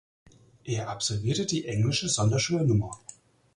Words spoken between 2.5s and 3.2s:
Nr.